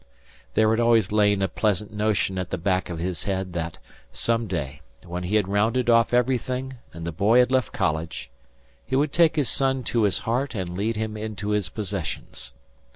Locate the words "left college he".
7.51-8.95